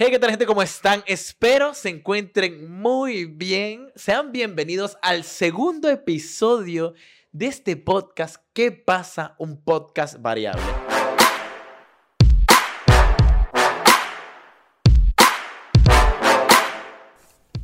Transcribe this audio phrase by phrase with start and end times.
[0.00, 0.46] Hey, ¿qué tal gente?
[0.46, 1.02] ¿Cómo están?
[1.08, 3.90] Espero se encuentren muy bien.
[3.96, 6.94] Sean bienvenidos al segundo episodio
[7.32, 9.34] de este podcast ¿Qué pasa?
[9.40, 10.62] Un podcast variable.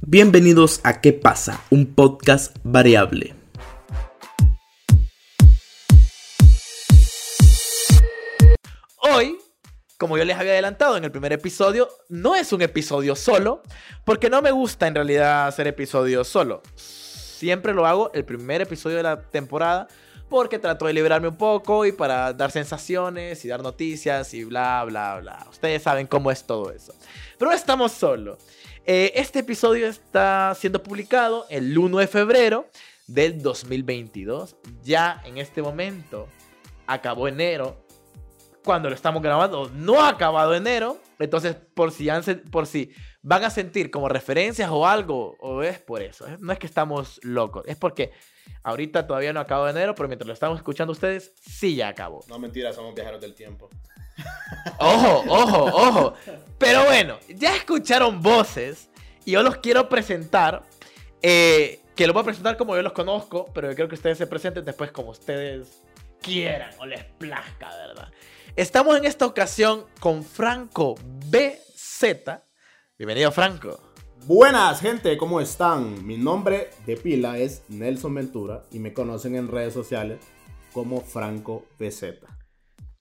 [0.00, 1.60] Bienvenidos a ¿Qué pasa?
[1.70, 3.43] Un podcast variable.
[9.98, 13.62] Como yo les había adelantado en el primer episodio, no es un episodio solo,
[14.04, 16.62] porque no me gusta en realidad hacer episodios solo.
[16.76, 19.88] Siempre lo hago el primer episodio de la temporada
[20.28, 24.84] porque trato de liberarme un poco y para dar sensaciones y dar noticias y bla,
[24.84, 25.46] bla, bla.
[25.50, 26.94] Ustedes saben cómo es todo eso.
[27.38, 28.38] Pero estamos solos.
[28.86, 32.68] Eh, este episodio está siendo publicado el 1 de febrero
[33.06, 34.56] del 2022.
[34.82, 36.28] Ya en este momento
[36.86, 37.83] acabó enero.
[38.64, 40.98] Cuando lo estamos grabando, no ha acabado enero.
[41.18, 42.90] Entonces, por si, han por si
[43.22, 46.26] van a sentir como referencias o algo, o es por eso.
[46.40, 48.12] No es que estamos locos, es porque
[48.62, 52.24] ahorita todavía no ha acabado enero, pero mientras lo estamos escuchando ustedes, sí ya acabó.
[52.28, 53.68] No, mentira, somos viajeros del tiempo.
[54.78, 56.14] Ojo, ojo, ojo.
[56.58, 58.88] Pero bueno, ya escucharon voces
[59.24, 60.62] y yo los quiero presentar.
[61.22, 64.18] eh, que los voy a presentar como yo los conozco, pero yo quiero que ustedes
[64.18, 65.82] se presenten después como ustedes
[66.20, 68.08] quieran o les plazca, ¿verdad?
[68.56, 70.94] Estamos en esta ocasión con Franco
[71.26, 72.04] BZ.
[72.96, 73.80] Bienvenido, Franco.
[74.26, 76.06] Buenas, gente, ¿cómo están?
[76.06, 80.20] Mi nombre de pila es Nelson Ventura y me conocen en redes sociales
[80.72, 82.20] como Franco BZ.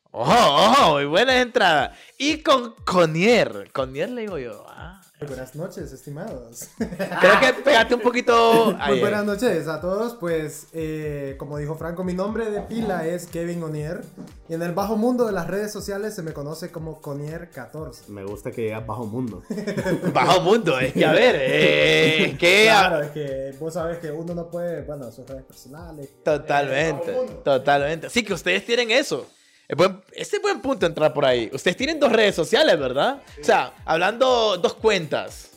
[0.09, 1.95] Ojo, ojo, muy buena entrada.
[2.17, 3.69] Y con Conier.
[3.71, 4.65] Conier le digo yo.
[4.67, 5.01] ah.
[5.27, 6.67] Buenas noches, estimados.
[6.77, 8.65] Creo que pegate un poquito.
[8.65, 10.15] Muy ahí, buenas noches a todos.
[10.15, 14.01] Pues, eh, como dijo Franco, mi nombre de pila es Kevin Onier.
[14.49, 18.07] Y en el bajo mundo de las redes sociales se me conoce como Conier14.
[18.09, 19.43] Me gusta que digas bajo mundo.
[20.13, 24.11] Bajo mundo, es que a ver, eh, es que Claro, es que vos sabes que
[24.11, 26.09] uno no puede, bueno, sus redes personales.
[26.23, 28.09] Totalmente, Eh, totalmente.
[28.09, 29.27] Sí, que ustedes tienen eso.
[29.67, 31.49] Ese es buen punto entrar por ahí.
[31.53, 33.21] Ustedes tienen dos redes sociales, ¿verdad?
[33.39, 35.51] O sea, hablando dos cuentas.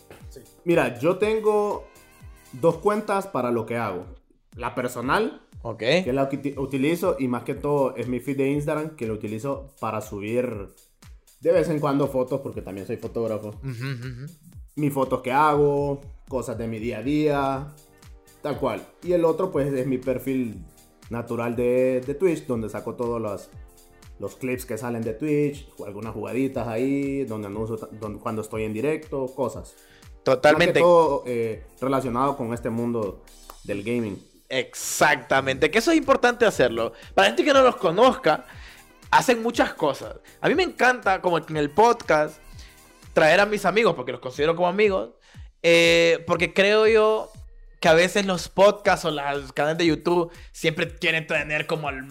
[0.65, 1.87] Mira, yo tengo
[2.53, 4.06] dos cuentas para lo que hago.
[4.55, 5.78] La personal, Ok.
[5.78, 8.97] que es la que uti- utilizo, y más que todo es mi feed de Instagram,
[8.97, 10.69] que lo utilizo para subir
[11.41, 13.49] de vez en cuando fotos, porque también soy fotógrafo.
[13.49, 14.27] Ujú.
[14.77, 17.66] mis fotos que hago, cosas de mi día a día,
[18.43, 18.87] tal cual.
[19.03, 20.62] Y el otro pues es mi perfil
[21.09, 23.49] natural de, de Twitch, donde saco todos los,
[24.19, 28.65] los clips que salen de Twitch, o algunas jugaditas ahí, donde anuncio donde, cuando estoy
[28.65, 29.75] en directo, cosas.
[30.22, 30.81] Totalmente.
[30.81, 33.22] todo eh, relacionado con este mundo
[33.65, 34.21] del gaming.
[34.49, 36.93] Exactamente, que eso es importante hacerlo.
[37.15, 38.47] Para gente que no los conozca,
[39.10, 40.16] hacen muchas cosas.
[40.41, 42.38] A mí me encanta, como en el podcast,
[43.12, 45.10] traer a mis amigos, porque los considero como amigos,
[45.62, 47.31] eh, porque creo yo
[47.81, 52.06] que a veces los podcasts o los canales de YouTube siempre quieren tener como al-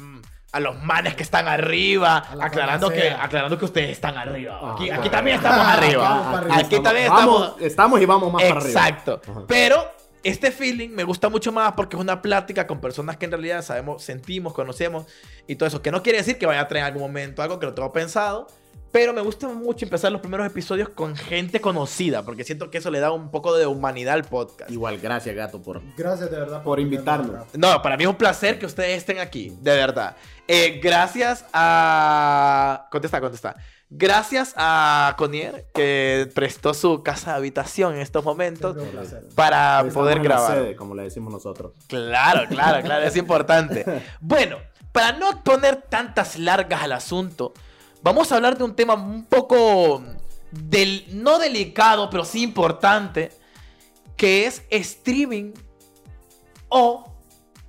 [0.55, 4.57] a los manes que están arriba, aclarando que, aclarando que ustedes están arriba.
[4.61, 6.41] Ah, Aquí, también estamos Ah, arriba.
[6.55, 7.61] Aquí también Vamos- estamos...
[7.61, 8.69] estamos y vamos más para arriba.
[8.87, 9.21] Exacto.
[9.49, 9.83] Pero
[10.23, 13.63] este feeling me gusta mucho más porque es una plática con personas que en realidad
[13.63, 15.05] sabemos, sentimos, conocemos
[15.45, 15.81] y todo eso.
[15.81, 17.91] Que no quiere decir que vaya a traer en algún momento algo que lo tengo
[17.91, 18.47] pensado.
[18.95, 22.89] Pero me gusta mucho empezar los primeros episodios con gente conocida porque siento que eso
[22.89, 24.71] le da un poco de humanidad al podcast.
[24.71, 25.81] Igual, gracias gato por...
[25.97, 27.45] Gracias de verdad Por tenerme invitarnos.
[27.55, 30.15] No, para mí es un placer que ustedes estén aquí, de verdad.
[30.47, 32.87] Eh, gracias a...
[32.89, 33.57] Contesta, contesta.
[33.89, 39.27] Gracias a Conier que prestó su casa de habitación en estos momentos Siempre un placer.
[39.35, 40.53] para Estamos poder grabar.
[40.53, 41.73] sede, como le decimos nosotros.
[41.87, 43.83] Claro, claro, claro, es importante.
[44.21, 44.55] Bueno,
[44.93, 47.51] para no poner tantas largas al asunto,
[48.01, 50.03] vamos a hablar de un tema un poco
[50.51, 53.31] del, no delicado, pero sí importante,
[54.15, 55.51] que es streaming
[56.69, 57.11] o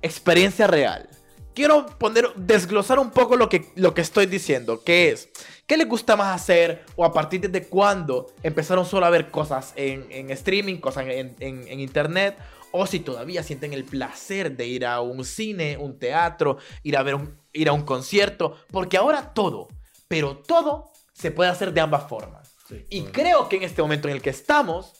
[0.01, 1.09] experiencia real.
[1.53, 5.29] Quiero poner, desglosar un poco lo que, lo que estoy diciendo, que es,
[5.65, 9.73] ¿qué les gusta más hacer o a partir de cuándo empezaron solo a ver cosas
[9.75, 12.37] en, streaming, cosas en, en- internet?
[12.71, 17.01] O si todavía sienten el placer de ir a un cine, un teatro, ir a
[17.01, 17.17] ver
[17.53, 19.67] ir a un concierto, porque ahora todo,
[20.07, 22.53] pero todo se puede hacer de ambas formas.
[22.89, 24.93] Y creo que en este momento en el que estamos,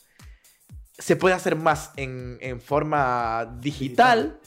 [0.97, 4.39] se puede hacer más en, en forma digital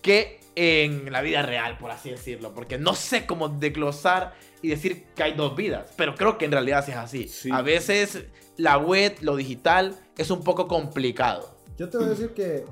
[0.00, 2.54] que en la vida real, por así decirlo.
[2.54, 6.52] Porque no sé cómo desglosar y decir que hay dos vidas, pero creo que en
[6.52, 7.28] realidad sí es así.
[7.28, 7.50] Sí.
[7.52, 8.24] A veces
[8.56, 11.54] la web, lo digital, es un poco complicado.
[11.76, 12.64] Yo te voy a decir que,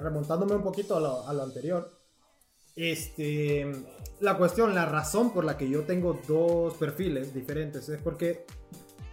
[0.00, 1.90] remontándome un poquito a lo, a lo anterior,
[2.76, 3.72] este,
[4.20, 8.44] la cuestión, la razón por la que yo tengo dos perfiles diferentes es porque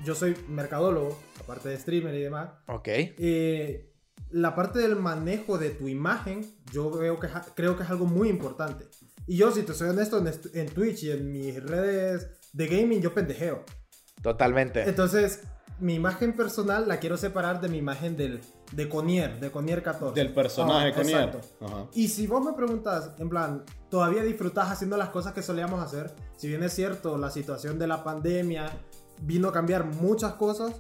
[0.04, 2.50] yo soy mercadólogo, aparte de streamer y demás.
[2.68, 2.88] Ok.
[2.88, 3.90] Eh,
[4.32, 8.30] la parte del manejo de tu imagen, yo veo que, creo que es algo muy
[8.30, 8.86] importante.
[9.28, 13.02] Y yo, si te soy honesto, en, en Twitch y en mis redes de gaming,
[13.02, 13.64] yo pendejeo.
[14.22, 14.84] Totalmente.
[14.84, 15.44] Entonces,
[15.80, 18.42] mi imagen personal la quiero separar de mi imagen del,
[18.76, 20.20] de Conier, de Conier 14.
[20.20, 21.18] Del personaje Ah, Conier.
[21.30, 21.66] exacto.
[21.66, 21.86] Ajá.
[21.94, 26.14] Y si vos me preguntas, en plan, ¿todavía disfrutás haciendo las cosas que solíamos hacer?
[26.38, 28.70] Si bien es cierto, la situación de la pandemia
[29.22, 30.74] vino a cambiar muchas cosas.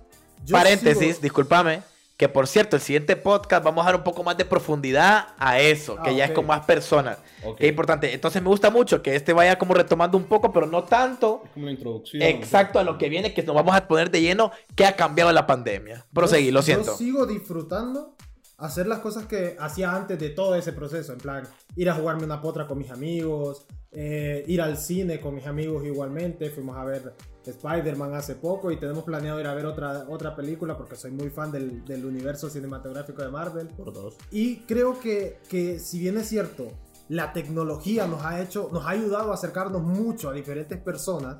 [0.45, 1.81] yo Paréntesis, sigo- discúlpame.
[2.17, 5.59] Que por cierto, el siguiente podcast vamos a dar un poco más de profundidad a
[5.59, 7.17] eso, que Ah, ya es con más personas.
[7.57, 8.13] Que es importante.
[8.13, 11.41] Entonces me gusta mucho que este vaya como retomando un poco, pero no tanto.
[11.45, 12.21] Es como una introducción.
[12.21, 15.31] Exacto a lo que viene, que nos vamos a poner de lleno, que ha cambiado
[15.33, 16.05] la pandemia.
[16.13, 16.91] Proseguí, yo- lo siento.
[16.91, 18.15] Yo sigo disfrutando
[18.59, 21.13] hacer las cosas que hacía antes de todo ese proceso.
[21.13, 21.43] En plan,
[21.75, 25.83] ir a jugarme una potra con mis amigos, eh, ir al cine con mis amigos
[25.83, 26.51] igualmente.
[26.51, 27.13] Fuimos a ver
[27.51, 31.29] Spider-Man hace poco y tenemos planeado ir a ver otra, otra película porque soy muy
[31.29, 33.67] fan del, del universo cinematográfico de Marvel.
[33.67, 34.15] Por dos.
[34.31, 36.71] Y creo que, que si bien es cierto,
[37.09, 41.37] la tecnología nos ha hecho, nos ha ayudado a acercarnos mucho a diferentes personas,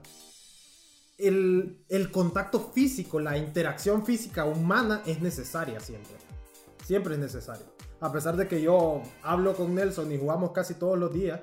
[1.18, 6.14] el, el contacto físico, la interacción física humana es necesaria siempre.
[6.86, 7.66] Siempre es necesario.
[8.02, 11.40] A pesar de que yo hablo con Nelson y jugamos casi todos los días,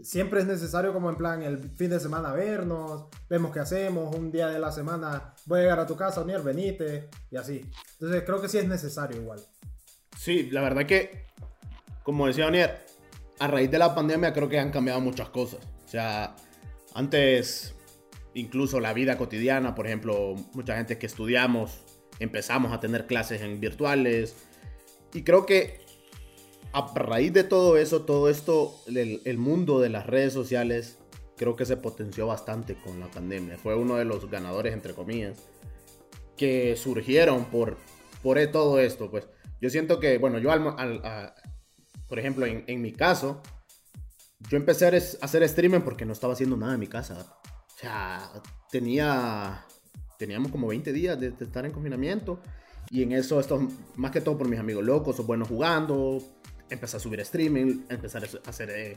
[0.00, 4.30] siempre es necesario como en plan el fin de semana vernos, vemos qué hacemos, un
[4.30, 7.60] día de la semana voy a llegar a tu casa, Onier, venite, y así.
[7.92, 9.40] Entonces creo que sí es necesario igual.
[10.16, 11.26] Sí, la verdad que,
[12.02, 12.84] como decía Onier,
[13.38, 15.60] a raíz de la pandemia creo que han cambiado muchas cosas.
[15.84, 16.34] O sea,
[16.94, 17.74] antes,
[18.34, 21.82] incluso la vida cotidiana, por ejemplo, mucha gente que estudiamos,
[22.18, 24.36] empezamos a tener clases en virtuales.
[25.12, 25.83] Y creo que
[26.74, 30.98] a raíz de todo eso, todo esto, el, mundo de las redes sociales,
[31.36, 33.56] creo que se potenció bastante con la pandemia.
[33.58, 35.38] Fue uno de los ganadores, entre comillas,
[36.36, 37.76] que surgieron por,
[38.24, 39.08] por todo esto.
[39.08, 39.28] Pues
[39.60, 41.32] yo siento que, bueno, yo al, al-
[42.08, 43.40] por ejemplo, en, mi caso,
[44.50, 47.38] yo empecé a hacer- a hacer streaming porque no estaba haciendo nada en mi casa.
[47.72, 48.32] O sea,
[48.72, 49.64] tenía,
[50.18, 52.40] teníamos como 20 días de, de estar en confinamiento.
[52.90, 53.60] Y en eso, esto
[53.94, 56.20] más que todo por mis amigos locos o buenos jugando.
[56.70, 58.96] Empecé a subir streaming, empezar a hacer eh,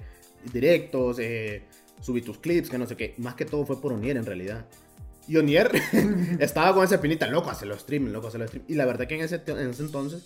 [0.53, 1.63] directos, eh,
[2.01, 3.13] subir tus clips, que no sé qué.
[3.17, 4.65] Más que todo fue por Onier en realidad.
[5.27, 5.71] Y Onier
[6.39, 8.71] estaba con esa pinita, loco, hacerlo streaming, loco, hacerlo streaming.
[8.71, 10.23] Y la verdad que en ese, en ese entonces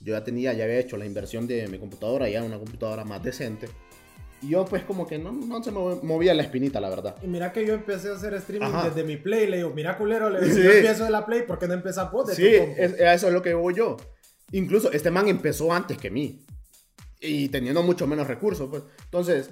[0.00, 3.22] yo ya tenía, ya había hecho la inversión de mi computadora, ya una computadora más
[3.22, 3.68] decente.
[4.42, 7.16] Y yo pues como que no, no se me movía la espinita, la verdad.
[7.22, 8.88] Y mira que yo empecé a hacer streaming Ajá.
[8.90, 9.46] desde mi play.
[9.48, 10.62] Le digo, mira culero, le digo, Sí.
[10.62, 13.26] yo empiezo de la play, ¿por qué no empiezas vos de Sí, compu?" es- eso
[13.28, 13.96] es lo que voy yo.
[14.52, 16.44] Incluso este man empezó antes que mí.
[17.20, 18.82] Y teniendo mucho menos recursos, pues.
[19.04, 19.50] Entonces,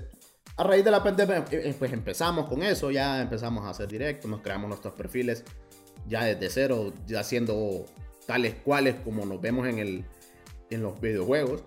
[0.56, 2.90] a raíz de la pandemia, eh, eh, pues empezamos con eso.
[2.90, 5.44] Ya empezamos a hacer directos, nos creamos nuestros perfiles
[6.06, 7.86] ya desde cero, ya haciendo
[8.26, 10.04] tales cuales como nos vemos en, el,
[10.70, 11.62] en los videojuegos.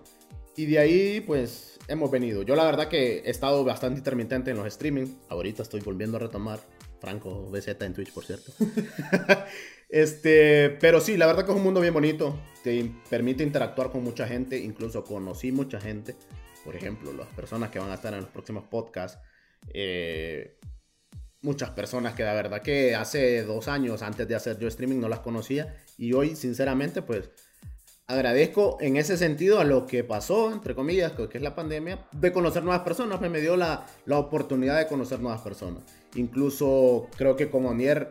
[0.56, 2.42] Y de ahí, pues, hemos venido.
[2.42, 5.06] Yo la verdad que he estado bastante intermitente en los streaming.
[5.28, 6.60] Ahorita estoy volviendo a retomar.
[7.00, 8.52] Franco BZ en Twitch, por cierto.
[9.90, 12.38] Este, pero sí, la verdad que es un mundo bien bonito.
[12.62, 14.58] Te permite interactuar con mucha gente.
[14.58, 16.14] Incluso conocí mucha gente.
[16.64, 19.18] Por ejemplo, las personas que van a estar en los próximos podcasts.
[19.72, 20.58] eh,
[21.40, 25.08] muchas personas que la verdad que hace dos años antes de hacer yo streaming no
[25.08, 25.74] las conocía.
[25.96, 27.30] Y hoy, sinceramente, pues
[28.06, 32.32] agradezco en ese sentido a lo que pasó, entre comillas, que es la pandemia, de
[32.32, 33.20] conocer nuevas personas.
[33.20, 35.84] Me dio la, la oportunidad de conocer nuevas personas.
[36.14, 38.10] Incluso creo que con Onier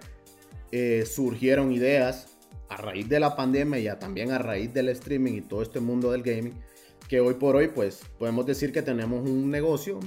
[0.71, 2.37] eh, surgieron ideas
[2.69, 6.11] a raíz de la pandemia y también a raíz del streaming y todo este mundo
[6.11, 6.53] del gaming,
[7.07, 9.99] que hoy por hoy pues podemos decir que tenemos un negocio,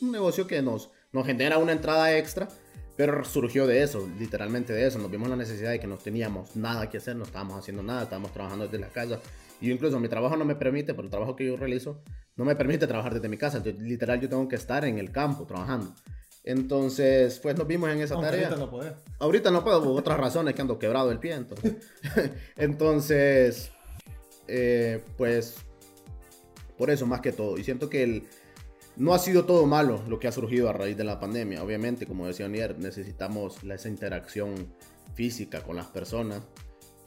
[0.00, 2.48] un negocio que nos, nos genera una entrada extra,
[2.96, 6.54] pero surgió de eso, literalmente de eso, nos vimos la necesidad de que no teníamos
[6.54, 9.18] nada que hacer, no estábamos haciendo nada, estábamos trabajando desde la casa.
[9.60, 12.02] Y incluso mi trabajo no me permite, por el trabajo que yo realizo,
[12.36, 13.58] no me permite trabajar desde mi casa.
[13.58, 15.94] Entonces, literal, yo tengo que estar en el campo trabajando.
[16.42, 18.48] Entonces, pues nos vimos en esa Aunque tarea.
[18.48, 18.92] ahorita no podés.
[19.18, 21.34] Ahorita no puedo por otras razones que ando quebrado el pie.
[21.34, 21.74] Entonces,
[22.56, 23.70] entonces
[24.48, 25.56] eh, pues,
[26.76, 27.58] por eso más que todo.
[27.58, 28.24] Y siento que el,
[28.96, 31.62] no ha sido todo malo lo que ha surgido a raíz de la pandemia.
[31.62, 34.74] Obviamente, como decía Onier, necesitamos esa interacción
[35.14, 36.42] física con las personas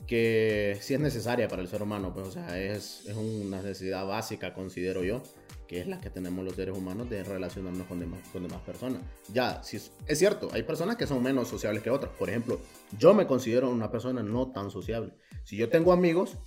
[0.07, 2.13] que sí es necesaria para el ser humano.
[2.13, 5.21] Pues, o sea, es, es una necesidad básica, considero yo,
[5.67, 9.01] que es la que tenemos los seres humanos de relacionarnos con demás, con demás personas.
[9.33, 12.11] Ya, si es, es cierto, hay personas que son menos sociables que otras.
[12.17, 12.59] Por ejemplo,
[12.97, 15.13] yo me considero una persona no tan sociable.
[15.43, 16.37] Si yo tengo amigos,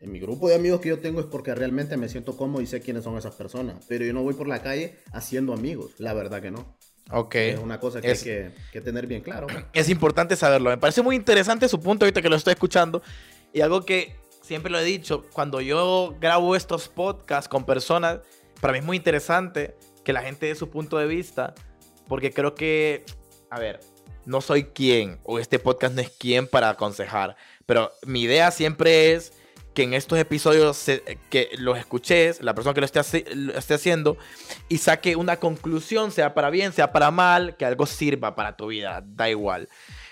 [0.00, 2.66] en mi grupo de amigos que yo tengo es porque realmente me siento cómodo y
[2.66, 3.84] sé quiénes son esas personas.
[3.88, 6.76] Pero yo no voy por la calle haciendo amigos, la verdad que no.
[7.10, 7.34] Ok.
[7.36, 9.46] Es una cosa que Es- hay que, que tener bien claro.
[9.72, 10.70] Es importante saberlo.
[10.70, 13.02] Me parece muy interesante su punto ahorita que lo estoy escuchando.
[13.52, 14.14] Y algo que
[14.48, 18.20] siempre lo he dicho, cuando yo grabo estos podcasts con personas,
[18.60, 21.54] para mí es muy interesante que la gente dé su punto de vista,
[22.08, 23.04] porque creo que,
[23.50, 23.78] a ver,
[24.24, 27.36] no soy quien, o este podcast no es quien para aconsejar,
[27.66, 29.34] pero mi idea siempre es
[29.74, 33.74] que en estos episodios se- que los escuches, la persona que lo esté, lo esté
[33.74, 34.16] haciendo,
[34.68, 38.68] y saque una conclusión, sea para bien, sea para mal, que algo sirva para tu
[38.68, 39.68] vida, da igual.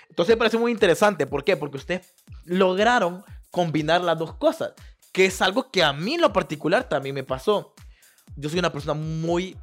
[0.09, 1.57] Entonces me parece muy interesante, ¿por qué?
[1.57, 2.13] Porque ustedes
[2.45, 4.73] lograron combinar las dos cosas,
[5.11, 7.73] que es algo que a mí en lo particular también me pasó.
[8.35, 9.57] Yo soy una persona muy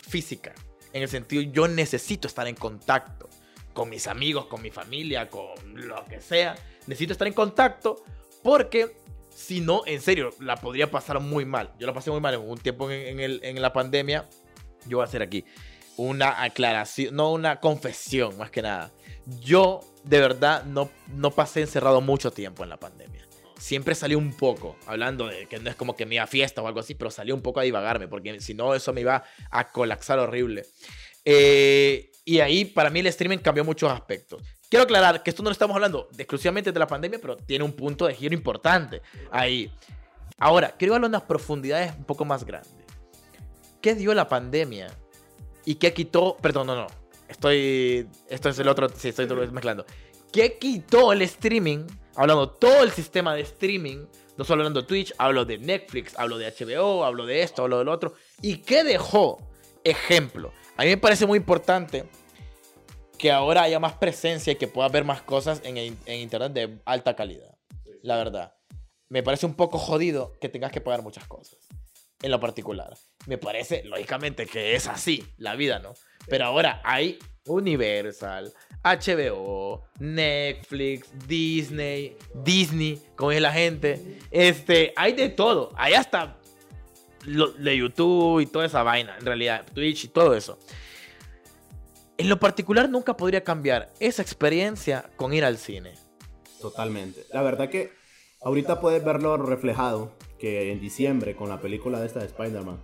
[0.00, 0.54] física,
[0.92, 3.28] en el sentido yo necesito estar en contacto
[3.72, 6.54] con mis amigos, con mi familia, con lo que sea.
[6.86, 8.02] Necesito estar en contacto
[8.42, 8.96] porque
[9.28, 11.74] si no, en serio, la podría pasar muy mal.
[11.78, 14.26] Yo la pasé muy mal en un tiempo en, en la pandemia.
[14.86, 15.44] Yo voy a hacer aquí
[15.96, 18.90] una aclaración, no una confesión más que nada.
[19.40, 23.26] Yo de verdad no, no pasé encerrado mucho tiempo en la pandemia.
[23.58, 26.62] Siempre salí un poco, hablando de que no es como que me iba a fiesta
[26.62, 29.24] o algo así, pero salí un poco a divagarme, porque si no, eso me iba
[29.50, 30.66] a colapsar horrible.
[31.24, 34.42] Eh, y ahí para mí el streaming cambió muchos aspectos.
[34.68, 37.64] Quiero aclarar que esto no lo estamos hablando de- exclusivamente de la pandemia, pero tiene
[37.64, 39.72] un punto de giro importante ahí.
[40.38, 42.72] Ahora, quiero hablar de unas profundidades un poco más grandes.
[43.80, 44.88] ¿Qué dio la pandemia?
[45.64, 46.36] ¿Y qué quitó?
[46.36, 46.86] Perdón, no, no.
[47.28, 48.08] Estoy.
[48.28, 48.88] Esto es el otro.
[48.88, 49.84] Sí, estoy mezclando.
[50.32, 51.86] ¿Qué quitó el streaming?
[52.14, 54.06] Hablando todo el sistema de streaming.
[54.36, 57.78] No solo hablando de Twitch, hablo de Netflix, hablo de HBO, hablo de esto, hablo
[57.78, 58.14] del otro.
[58.42, 59.38] ¿Y qué dejó?
[59.82, 60.52] Ejemplo.
[60.76, 62.04] A mí me parece muy importante
[63.16, 66.78] que ahora haya más presencia y que pueda ver más cosas en, en internet de
[66.84, 67.56] alta calidad.
[68.02, 68.54] La verdad.
[69.08, 71.58] Me parece un poco jodido que tengas que pagar muchas cosas.
[72.22, 72.96] En lo particular.
[73.26, 75.94] Me parece, lógicamente, que es así la vida, ¿no?
[76.28, 84.18] Pero ahora hay Universal, HBO, Netflix, Disney, Disney, como dice la gente.
[84.30, 85.72] Este, hay de todo.
[85.76, 86.38] Hay hasta
[87.24, 90.58] lo- de YouTube y toda esa vaina, en realidad, Twitch y todo eso.
[92.18, 95.94] En lo particular nunca podría cambiar esa experiencia con ir al cine.
[96.60, 97.24] Totalmente.
[97.32, 97.92] La verdad que
[98.40, 102.78] ahorita puedes verlo reflejado, que en diciembre con la película de esta de Spider-Man,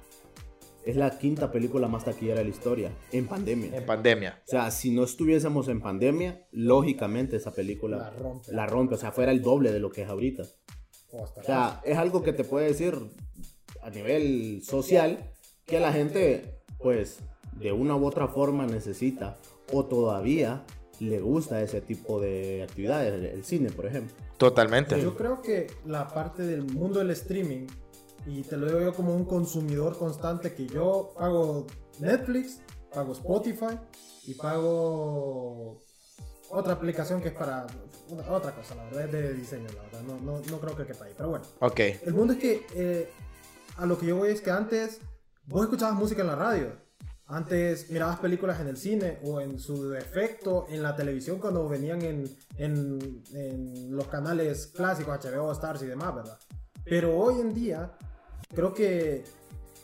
[0.85, 3.77] es la quinta película más taquillera de la historia, en pandemia.
[3.77, 4.43] En pandemia.
[4.47, 8.53] O sea, si no estuviésemos en pandemia, lógicamente esa película La rompe.
[8.53, 10.43] la rompe, o sea, fuera el doble de lo que es ahorita.
[11.13, 12.95] O O sea, es algo que te puede decir
[13.83, 15.33] a nivel social
[15.67, 17.21] que la gente, pues,
[17.59, 19.37] de una u otra forma necesita
[19.73, 20.65] o todavía
[21.03, 24.15] le gusta ese tipo de actividades, el, el cine, por ejemplo.
[24.39, 25.01] Totalmente.
[25.01, 27.67] Yo creo que la parte del mundo del streaming,
[28.27, 31.67] y te lo digo yo como un consumidor constante, que yo pago
[32.01, 32.61] Netflix,
[32.93, 33.79] pago Spotify
[34.27, 35.81] y pago
[36.51, 37.67] otra aplicación que es para
[38.11, 40.85] una- otra cosa, la verdad, es de diseño, la verdad, no, no, no creo que
[40.87, 41.45] quepa ahí, pero bueno.
[41.61, 41.81] Ok.
[42.05, 43.11] El mundo es que eh,
[43.77, 45.01] a lo que yo voy es que antes
[45.47, 46.73] vos escuchabas música en la radio.
[47.27, 52.03] Antes mirabas películas en el cine o en su defecto en la televisión cuando venían
[52.03, 56.39] en, en- en los canales clásicos, HBO, Stars y demás, ¿verdad?
[56.85, 57.93] Pero hoy en día
[58.55, 59.25] creo que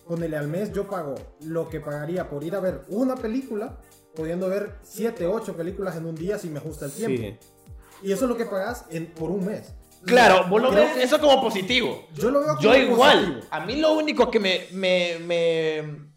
[0.04, 3.78] con el al mes yo pago lo que pagaría por ir a ver una película,
[4.14, 7.38] pudiendo ver 7, 8 películas en un día si me ajusta el tiempo.
[8.02, 9.72] Y eso es lo que pagas en, por un mes.
[10.04, 12.06] Claro, vos lo ves eso como positivo.
[12.14, 13.18] Yo lo veo como Yo igual.
[13.18, 13.46] positivo.
[13.50, 16.07] A mí lo único que me, me, me-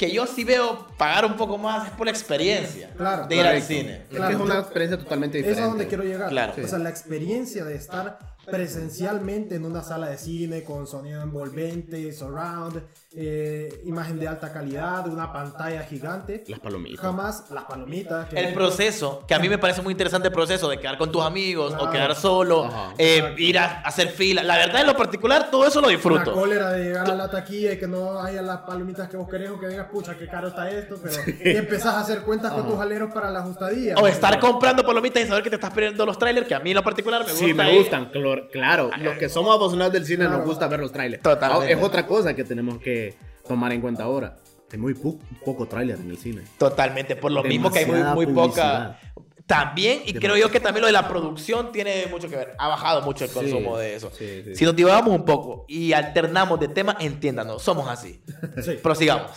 [0.00, 3.42] Que yo sí veo pagar un poco más es por la experiencia Claro, de ir
[3.42, 4.04] al cine.
[4.10, 5.62] Es Claro, que es una experiencia totalmente Eso diferente.
[5.66, 6.30] es donde quiero llegar.
[6.30, 6.54] Claro.
[6.64, 12.10] O sea, la experiencia de estar presencialmente en una sala de cine con sonido envolvente,
[12.14, 12.82] surround,
[13.16, 16.44] eh, imagen de alta calidad, una pantalla gigante.
[16.46, 17.00] Las palomitas.
[17.00, 18.28] Jamás las palomitas.
[18.28, 21.10] que- El proceso, que a mí me parece muy interesante el proceso de quedar con
[21.10, 22.94] tus amigos o quedar solo, Ajá.
[22.98, 24.42] eh, ir a hacer fila.
[24.44, 26.32] La verdad, en lo particular, todo eso lo La disfruto.
[26.32, 29.50] cólera de llegar a la taquilla y que no haya las palomitas que vos querés
[29.50, 31.14] o que digas, pucha, qué caro está esto, pero
[31.44, 33.96] y empezás a hacer cuentas con tus aleros para la ajustadía.
[33.96, 36.70] O estar comprando palomitas y saber que te estás perdiendo los trailers, que a mí
[36.70, 37.44] en lo particular me gusta.
[37.46, 38.10] Sí, me gustan,
[38.52, 38.90] claro.
[39.00, 40.38] Los que somos aficionados del cine Claro.
[40.38, 41.22] nos gusta ver los trailers.
[41.22, 41.72] Totalmente.
[41.72, 42.99] Es otra cosa que tenemos que
[43.46, 44.36] tomar en cuenta ahora.
[44.72, 46.42] Hay muy pu- poco trailer en el cine.
[46.58, 49.00] Totalmente, por lo mismo que hay muy, Demasiada muy poca.
[49.46, 52.54] También, y creo yo que también lo de la producción tiene mucho que ver.
[52.56, 54.12] Ha bajado mucho el consumo de eso.
[54.16, 54.54] sí, sí.
[54.54, 58.22] Si nos divagamos un poco y alternamos de tema, entiéndanos, somos así.
[58.64, 58.74] Sí.
[58.80, 59.32] Prosigamos.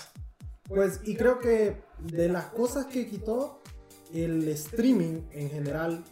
[0.67, 3.63] Pues, y creo que de las cosas que quitó
[4.13, 6.03] el streaming en general,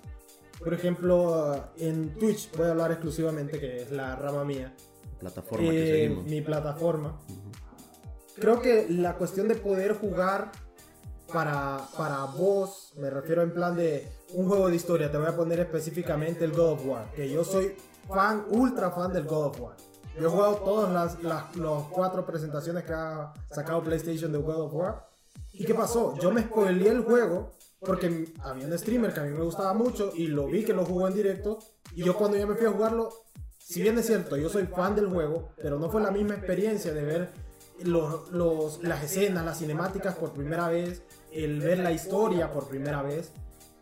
[0.58, 4.74] por ejemplo, en Twitch, voy a hablar exclusivamente, que es la rama mía,
[5.22, 6.26] Plataforma que eh, seguimos.
[6.26, 7.20] mi plataforma.
[8.40, 10.52] Creo que la cuestión de poder jugar
[11.32, 15.36] para, para vos, me refiero en plan de un juego de historia, te voy a
[15.36, 17.76] poner específicamente el God of War, que yo soy
[18.08, 19.76] fan, ultra fan del God of War.
[20.20, 24.62] Yo he jugado todas las, las los cuatro presentaciones que ha sacado PlayStation de God
[24.62, 25.08] of War.
[25.54, 26.18] ¿Y qué pasó?
[26.20, 30.12] Yo me spoileé el juego porque había un streamer que a mí me gustaba mucho
[30.16, 31.60] y lo vi que lo jugó en directo.
[31.94, 33.10] Y yo cuando ya me fui a jugarlo,
[33.64, 36.94] si bien es cierto, yo soy fan del juego, pero no fue la misma experiencia
[36.94, 37.30] de ver
[37.84, 43.32] los, las escenas, las cinemáticas por primera vez, el ver la historia por primera vez.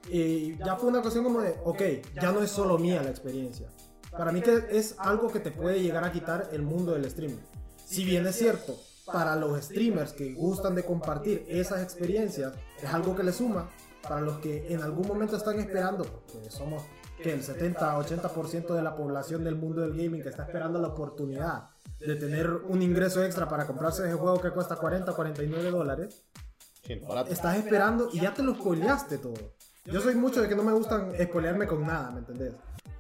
[0.10, 1.82] Y ya fue una cuestión como de, ok,
[2.22, 3.68] ya no es solo mía la experiencia.
[4.12, 7.42] Para mí que es algo que te puede llegar a quitar el mundo del streaming.
[7.86, 13.16] Si bien es cierto, para los streamers que gustan de compartir esas experiencias, es algo
[13.16, 13.70] que le suma.
[14.02, 16.84] Para los que en algún momento están esperando, porque somos
[17.22, 21.70] que el 70-80% de la población del mundo del gaming que está esperando la oportunidad
[22.00, 26.24] de tener un ingreso extra para comprarse ese juego que cuesta 40 49 dólares,
[27.30, 29.54] estás esperando y ya te lo spoileaste todo.
[29.86, 32.54] Yo soy mucho de que no me gustan spoilearme con nada, ¿me entendés?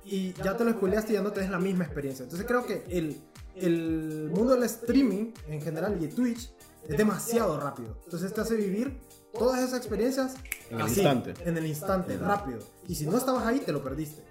[0.03, 2.23] Y ya te lo spoileaste y ya no tenés la misma experiencia.
[2.23, 3.21] Entonces creo que el,
[3.55, 6.51] el mundo del streaming en general y de Twitch
[6.87, 7.97] es demasiado rápido.
[8.03, 8.99] Entonces te hace vivir
[9.37, 10.35] todas esas experiencias
[10.69, 11.33] En el instante.
[11.45, 12.59] En el instante, rápido.
[12.87, 14.23] Y si no estabas ahí, te lo perdiste.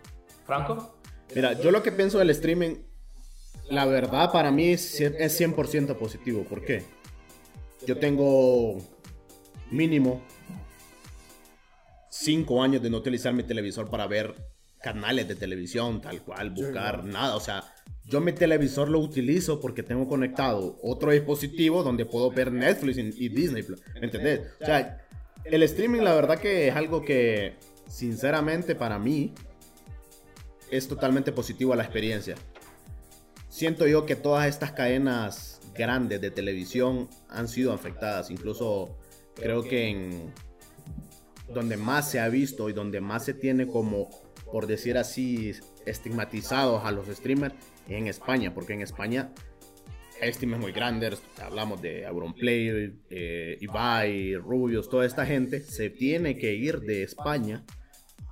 [0.46, 0.94] ¿Franco?
[1.34, 2.76] Mira, yo lo que pienso del streaming,
[3.70, 6.44] la verdad para mí es cien- es 100% positivo.
[6.44, 6.84] ¿Por qué?
[7.86, 8.78] Yo tengo
[9.70, 10.22] mínimo
[12.10, 14.34] 5 años de no utilizar mi televisor para ver
[14.80, 17.36] canales de televisión, tal cual, buscar nada.
[17.36, 17.64] O sea,
[18.08, 23.28] yo mi televisor lo utilizo porque tengo conectado otro dispositivo donde puedo ver Netflix y
[23.28, 23.64] Disney.
[24.00, 24.40] ¿Me entendés?
[24.60, 25.06] O sea,
[25.44, 29.34] el streaming la verdad que es algo que, sinceramente, para mí,
[30.70, 32.34] es totalmente positivo a la experiencia.
[33.50, 38.30] Siento yo que todas estas cadenas grandes de televisión han sido afectadas.
[38.30, 38.96] Incluso
[39.34, 40.32] creo que en
[41.52, 44.08] donde más se ha visto y donde más se tiene como,
[44.52, 45.52] por decir así,
[45.86, 47.54] estigmatizados a los streamers
[47.88, 48.54] en España.
[48.54, 49.30] Porque en España
[50.20, 51.20] hay streamers muy grandes.
[51.42, 57.64] Hablamos de Auronplay, eh, Ibai, Rubius, toda esta gente se tiene que ir de España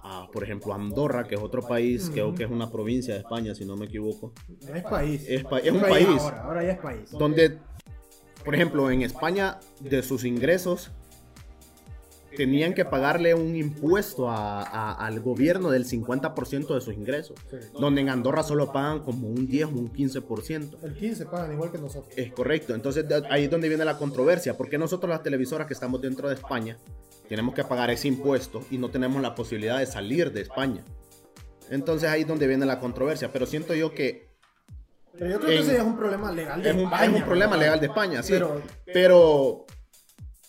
[0.03, 3.55] a, por ejemplo, Andorra, que es otro país, creo que es una provincia de España,
[3.57, 4.33] si no me equivoco.
[4.73, 5.25] Es país.
[5.29, 7.11] Es, pa- es un país Ahora, ahora ya es país.
[7.11, 7.59] donde,
[8.45, 10.93] por ejemplo, en España, de sus ingresos,
[12.37, 17.57] tenían que pagarle un impuesto a- a- al gobierno del 50% de sus ingresos, Sí.
[17.79, 20.79] donde en Andorra solo pagan como un 10 o un 15%.
[20.83, 22.13] El 15 pagan igual que nosotros.
[22.17, 26.01] Es correcto, entonces ahí es donde viene la controversia, porque nosotros las televisoras que estamos
[26.01, 26.77] dentro de España
[27.29, 30.85] tenemos que pagar ese impuesto y no tenemos la posibilidad de salir de España.
[31.71, 34.29] Entonces ahí es donde viene la controversia, pero siento yo que
[35.19, 37.05] Pero yo creo que ese es un problema legal de es un, España.
[37.07, 38.33] es un problema legal de España, sí.
[38.35, 39.67] Pero- Pero,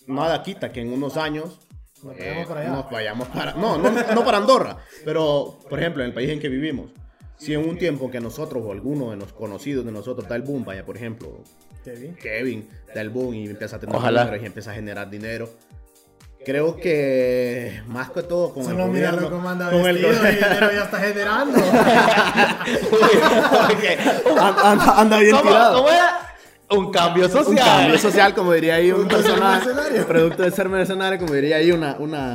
[0.06, 1.58] nada quita que en unos años
[2.02, 2.70] Nos eh, vayamos para allá.
[2.70, 3.52] nos vayamos para...
[3.54, 6.90] No, no, no para Andorra, pero, por ejemplo, en el país en que vivimos.
[7.36, 10.42] Si en un tiempo que nosotros o alguno de los conocidos de nosotros da el
[10.42, 11.40] boom, vaya, por ejemplo,
[11.84, 12.14] Kevin.
[12.16, 14.36] Kevin da el boom y empieza a tener Ojalá.
[14.40, 15.48] y empieza a generar dinero.
[16.44, 20.22] Creo que más que todo con Solo el míralo gobierno, cómo anda con el vestido
[20.22, 21.58] go- y dinero ya está generando.
[23.66, 23.98] Porque-
[24.40, 25.76] anda, anda bien ¿Cómo, tirado.
[25.78, 26.17] cómo era?
[26.70, 27.48] Un cambio social.
[27.48, 29.70] Un cambio social, como diría ahí un personaje.
[30.06, 32.34] Producto de ser mercenario, como diría ahí una, una,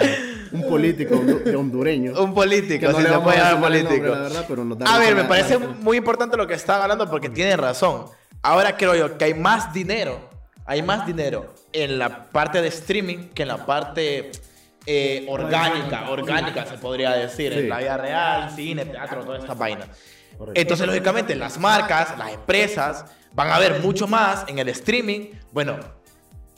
[0.52, 1.15] un político
[1.56, 2.19] hondureño.
[2.22, 3.91] Un político, Que no si le se puede a llamar político.
[3.93, 6.56] nombre, la verdad, pero nos da a ver, me parece la- muy importante lo que
[6.56, 8.06] están hablando porque tienen razón.
[8.41, 10.19] Ahora creo yo que hay más dinero,
[10.65, 14.32] hay más dinero en la parte de streaming que en la parte
[14.86, 17.60] eh, orgánica, orgánica se podría decir, Sí.
[17.60, 19.86] en la vida real, cine, teatro, toda esta vaina.
[20.56, 25.32] Entonces, lógicamente, las marcas, las empresas van a ver mucho más en el streaming.
[25.52, 25.78] Bueno,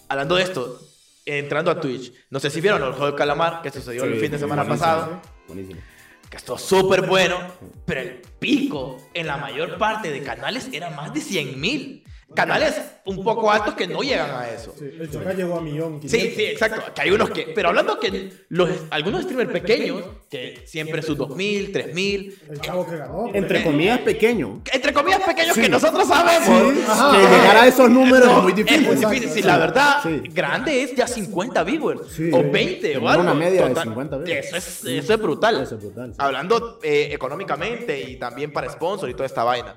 [0.07, 0.79] hablando de esto,
[1.25, 4.19] entrando a Twitch, no sé si vieron el juego de calamar que sucedió el Sí,
[4.19, 5.81] fin de semana buenísimo, pasado Buenísimo.
[6.29, 7.39] que estuvo súper bueno,
[7.85, 12.03] pero el pico en la mayor parte de canales era más de 100 mil.
[12.33, 14.73] Canales un poco altos que no llegan a eso.
[14.77, 16.01] Sí, el Choca llegó a millón.
[16.01, 16.35] Sí, 500.
[16.35, 16.93] sí, exacto.
[16.93, 17.43] Que hay unos que.
[17.53, 22.39] Pero hablando que los, algunos streamers pequeños, que siempre sus 2000, 3000.
[22.49, 23.29] El chavo que ganó.
[23.31, 24.61] Entre comillas, pequeño.
[24.71, 26.73] Entre comillas pequeños que nosotros sabemos.
[26.89, 27.11] Ajá.
[27.11, 28.85] que llegar a esos números No, es muy difícil.
[28.85, 29.29] Es muy difícil.
[29.29, 29.97] Sí, la verdad,
[30.33, 32.11] grande es ya 50 viewers.
[32.11, 32.31] Sí.
[32.33, 33.21] o 20 o algo.
[33.21, 34.47] una media de 50 viewers.
[34.47, 35.61] Eso es, eso es brutal.
[35.61, 36.13] Eso es brutal.
[36.17, 39.75] Hablando eh, económicamente y también para sponsor y toda esta vaina.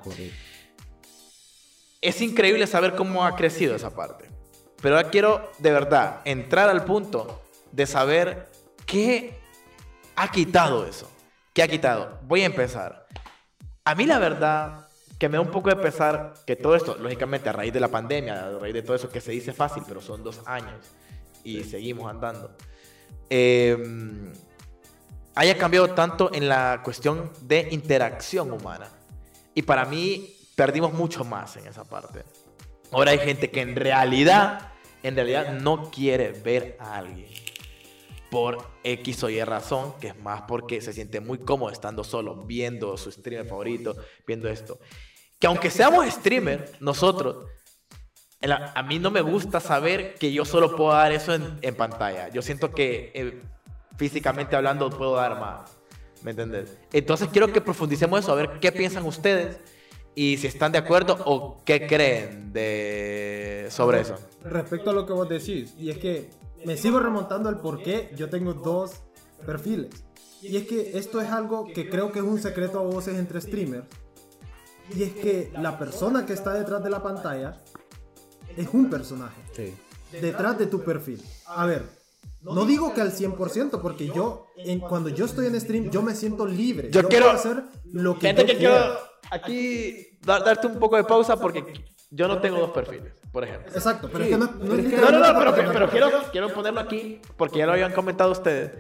[2.01, 4.31] Es increíble saber cómo ha crecido esa parte.
[4.81, 8.49] Pero ahora quiero, de verdad, entrar al punto de saber
[8.87, 9.39] qué
[10.15, 11.11] ha quitado eso.
[11.53, 12.21] ¿Qué ha quitado?
[12.23, 13.07] Voy a empezar.
[13.85, 14.87] A mí la verdad
[15.19, 17.89] que me da un poco de pesar que todo esto, lógicamente a raíz de la
[17.89, 20.93] pandemia, a raíz de todo eso que se dice fácil, pero son dos años.
[21.45, 22.55] y seguimos andando,
[23.31, 23.77] eh,
[25.35, 28.89] haya cambiado tanto en la cuestión de interacción humana.
[29.55, 32.25] Y para mí perdimos mucho más en esa parte.
[32.91, 34.73] Ahora hay gente que en realidad,
[35.05, 37.29] en realidad no quiere ver a alguien
[38.29, 42.45] por X o Y razón, que es más porque se siente muy cómodo estando solo,
[42.45, 43.95] viendo su streamer favorito,
[44.27, 44.81] viendo esto.
[45.39, 47.47] Que aunque seamos streamer, nosotros,
[48.43, 52.31] a mí no me gusta saber que yo solo puedo dar eso en, en pantalla.
[52.31, 53.43] Yo siento que eh,
[53.97, 55.71] físicamente hablando puedo dar más.
[56.25, 56.77] ¿Me entiendes?
[56.93, 59.61] Entonces quiero que profundicemos eso, a ver qué piensan ustedes
[60.19, 64.17] y si están de acuerdo o qué creen de sobre eso.
[64.43, 66.29] Respecto a lo que vos decís, y es que
[66.65, 68.95] me sigo remontando al por qué yo tengo dos
[69.47, 69.91] perfiles.
[70.43, 73.41] Y es que esto es algo que creo que es un secreto a voces entre
[73.41, 73.87] streamers.
[74.93, 77.57] Y es que la persona que está detrás de la pantalla
[78.57, 79.41] es un personaje.
[79.53, 79.73] Sí.
[80.11, 81.23] detrás de tu perfil.
[81.47, 81.85] A ver,
[82.43, 86.17] no digo que al 100%, porque yo, en, cuando yo estoy en stream, yo me
[86.17, 86.91] siento libre.
[86.91, 90.79] Yo Yo, quiero- puedo hacer lo que Gente yo que quiero aquí dar- darte un
[90.79, 91.65] poco de pausa porque
[92.11, 93.73] yo no tengo dos perfiles, por ejemplo.
[93.75, 96.11] Exacto, pero es que no, no es No, no, no, literalmente pero, pero tener- quiero,
[96.31, 98.71] quiero ponerlo aquí porque ya lo habían comentado ustedes.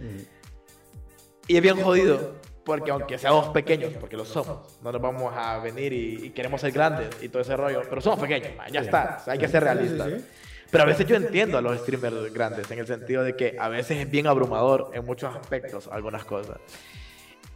[1.47, 2.35] Y es bien jodido
[2.65, 6.61] porque aunque seamos pequeños, porque lo somos, no nos vamos a venir y, y queremos
[6.61, 9.39] ser grandes y todo ese rollo, pero somos pequeños, man, ya está, o sea, hay
[9.39, 10.07] que ser realistas.
[10.07, 10.27] Sí, sí, sí.
[10.71, 13.71] Pero a veces yo entiendo a los streamers grandes en el sentido de que a
[13.71, 16.59] veces es bien abrumador en muchos aspectos algunas cosas.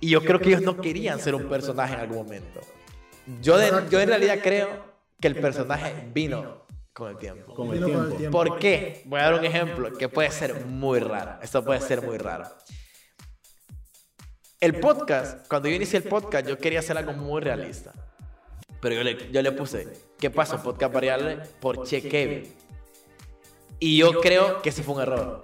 [0.01, 2.61] Y yo creo que ellos no querían ser un personaje en algún momento.
[3.41, 4.85] Yo, de- yo en realidad creo
[5.21, 7.55] que el personaje vino con el tiempo.
[7.55, 8.31] Con el tiempo.
[8.31, 9.03] ¿Por qué?
[9.07, 11.39] Voy a dar un ejemplo que puede ser muy raro.
[11.43, 12.45] Esto puede ser muy raro.
[14.61, 17.93] El podcast, cuando yo inicié el podcast, yo quería hacer algo muy realista.
[18.81, 20.63] Pero yo le, yo le puse, ¿qué pasa?
[20.63, 22.53] Podcast variable por Che Kevin.
[23.79, 25.43] Y yo creo que ese fue un error.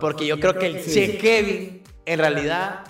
[0.00, 2.84] Porque yo creo que el Che Kevin, en realidad,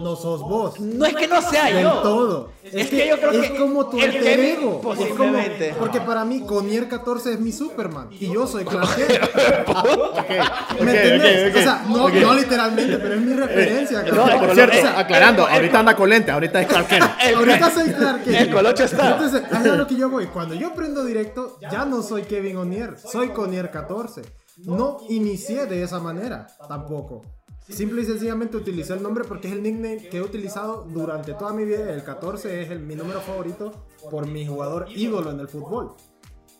[0.00, 0.78] No sos vos.
[0.80, 1.92] no es que no sea Del yo.
[2.02, 2.50] todo.
[2.62, 4.60] Es que yo creo es que como tu el alter ego.
[4.60, 5.74] Es como- posiblemente.
[5.78, 8.08] porque para mí, Conier 14 es mi Superman.
[8.10, 9.22] Y yo soy Clark Kent.
[9.68, 11.42] Ok, ¿Me ok, entendés?
[11.44, 11.56] ok, ok.
[11.56, 14.02] O sea, no, no literalmente, pero es mi referencia.
[14.02, 17.04] No, Clark por cierto, O sea, aclarando, ahorita anda con lente, ahorita es Clark Kent.
[17.22, 18.36] El- Ahorita soy Clark Kent.
[18.36, 19.10] El colocho está.
[19.12, 20.26] Entonces, ahí es a lo que yo voy.
[20.26, 24.22] Cuando yo prendo directo, ya no soy Kevin O'Nier, soy Conier 14.
[24.66, 27.22] No inicié de esa manera, tampoco.
[27.68, 31.52] Simple y sencillamente utilicé el nombre porque es el nickname que he utilizado durante toda
[31.54, 31.92] mi vida.
[31.94, 35.94] El 14 es el, mi número favorito por mi jugador ídolo en el fútbol.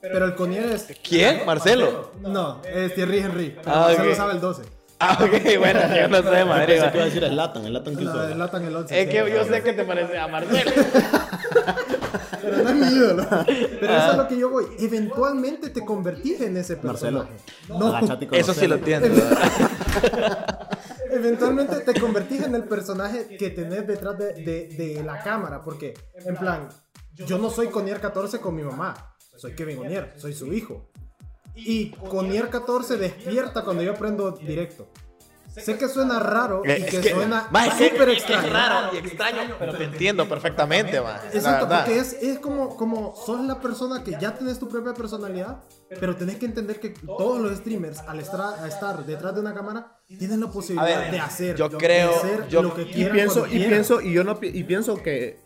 [0.01, 0.87] Pero el Conier es.
[1.07, 1.45] ¿Quién?
[1.47, 2.11] ¿Marcelo?
[2.21, 3.51] No, es Thierry Henry.
[3.63, 4.17] Pero Ah, Marcelo ok.
[4.17, 4.63] sabe el 12.
[5.01, 6.67] Ah, ok, bueno, yo no sé, madre.
[6.67, 8.27] Pensé que iba a decir Slatan, Slatan que No, usó.
[8.27, 9.01] delatan el 11.
[9.03, 10.71] Es que yo sé que te parece a Marcelo.
[12.43, 13.27] Pero no es mi ídolo.
[13.81, 14.65] Pero eso es lo que yo voy.
[14.79, 17.27] Eventualmente te convertís en ese Marcelo.
[17.27, 17.45] personaje.
[17.69, 19.07] No, Agáchate con Eso sí lo Marcelo.
[19.07, 19.37] entiendo.
[21.15, 25.63] eventualmente te convertís en el personaje que tenés detrás de, de- de la cámara.
[25.63, 26.69] Porque, en plan,
[27.15, 29.15] yo no soy Conier 14 con mi mamá.
[29.37, 30.91] Soy Kevin Onier, soy su hijo.
[31.57, 34.89] Y Conier 14 despierta cuando yo prendo directo.
[35.63, 38.47] Sé que suena raro y Es que, que- suena súper es que extraño.
[38.47, 41.21] Es raro y extraño, pero te entiendo perfectamente, man.
[41.33, 45.63] Exacto, porque es, es como, como sos la persona que ya tenés tu propia personalidad,
[46.01, 49.55] pero tenés que entender que todos los streamers, al estar, a estar detrás de una
[49.55, 52.83] cámara, tienen la posibilidad A ver, de hacer, yo de creo- hacer yo- lo que
[52.83, 53.13] Y quieran.
[53.13, 55.39] pienso, cuando y pienso, y yo no y pienso que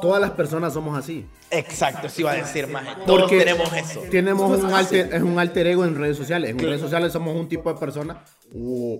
[0.00, 1.28] todas las personas somos así.
[1.50, 2.84] Exacto, eso iba a decir, más.
[3.06, 4.00] Todos Porque tenemos eso.
[4.10, 6.50] Tenemos un alter, es un alter ego en redes sociales.
[6.50, 8.22] En redes sociales somos un tipo de persona,
[8.54, 8.98] o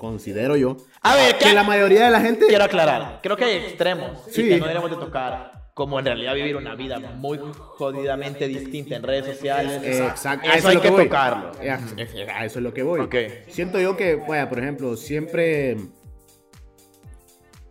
[0.00, 1.52] considero yo, A ver, que ¿qué?
[1.54, 4.40] la mayoría de la gente Quiero aclarar, creo que hay extremos Sí.
[4.42, 8.96] y que no deberíamos de tocar, como en realidad vivir una vida muy jodidamente distinta
[8.96, 9.80] en redes sociales.
[9.84, 10.46] Exacto.
[10.48, 11.04] Eso a es hay lo que voy.
[11.04, 11.52] tocarlo.
[11.62, 13.08] Eh, A, eso es lo que voy.
[13.48, 15.76] Siento yo que, vaya, por ejemplo, siempre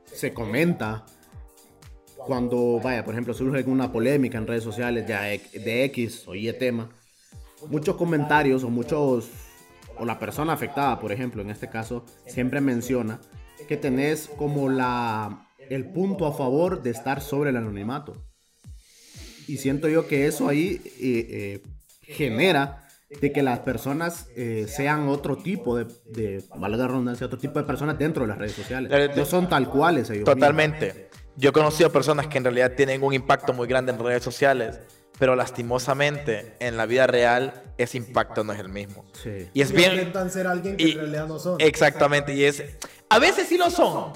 [0.06, 1.06] se comenta
[2.15, 6.52] cuando, vaya, por ejemplo, surge alguna polémica en redes sociales ya de X o Y
[6.54, 6.89] tema.
[7.70, 9.30] Muchos comentarios o muchos,
[10.00, 13.20] o la persona afectada, por ejemplo, en este caso, siempre menciona
[13.68, 18.26] que tenés como la, el punto a favor de estar sobre el anonimato.
[19.48, 21.64] Y siento yo que eso ahí eh, eh,
[22.02, 22.88] genera
[23.22, 27.60] de que las personas eh, sean otro tipo de, de, valga la redundancia, otro tipo
[27.60, 28.92] de personas dentro de las redes sociales.
[29.16, 31.10] No son tal cuales ellos Totalmente.
[31.36, 34.80] Yo he conocido personas que en realidad tienen un impacto muy grande en redes sociales,
[35.19, 39.05] pero lastimosamente en la vida real ese impacto no es el mismo.
[39.21, 39.49] Sí.
[39.53, 39.93] Y es bien...
[39.93, 41.60] intentan ser alguien que y- en realidad no son.
[41.62, 42.63] Exactamente, y es...
[43.10, 44.13] A veces sí lo son.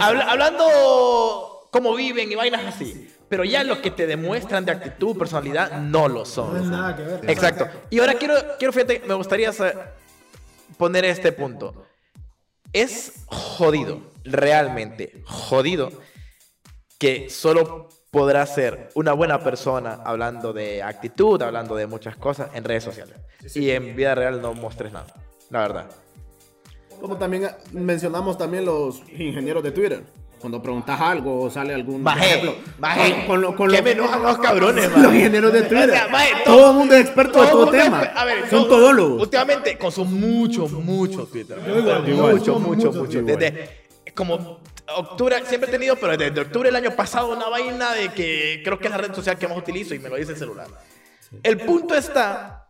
[0.00, 3.12] Habla- hablando cómo viven y vainas así.
[3.28, 6.54] pero ya lo que te demuestran de actitud, personalidad, no lo son.
[6.54, 7.30] No es nada que ver.
[7.30, 7.68] Exacto.
[7.90, 9.52] Y ahora quiero, quiero fíjate, me gustaría
[10.78, 11.84] poner este punto.
[12.72, 15.90] Es jodido, realmente jodido,
[16.98, 22.64] que solo podrás ser una buena persona hablando de actitud, hablando de muchas cosas en
[22.64, 23.16] redes sociales.
[23.54, 25.06] Y en vida real no muestres nada,
[25.50, 25.86] la verdad.
[27.00, 30.02] Como también mencionamos también los ingenieros de Twitter.
[30.40, 33.82] Cuando preguntas algo o sale algún Maje, ejemplo, maje, con, con lo- con que lo-
[33.82, 35.90] me enojan los cabrones, los ingenieros de Twitter.
[35.90, 37.98] O sea, maje, todo el mundo es experto de todo mundo es- tema.
[38.02, 39.20] a ver, Son todólogos.
[39.22, 41.58] Últimamente consumo mucho, mucho Twitter.
[41.58, 42.34] igual, mucho, igual.
[42.36, 44.60] mucho, Mucho, mucho, mucho, Desde como
[44.96, 48.78] octubre, siempre he tenido, pero desde octubre del año pasado una vaina de que creo
[48.78, 50.66] que es la red social que más utilizo y me lo dice el celular.
[51.42, 52.68] El punto está